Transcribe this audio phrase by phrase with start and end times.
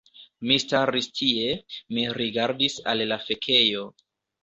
[0.51, 1.53] Mi staris tie,
[1.99, 3.89] mi rigardis al la fekejo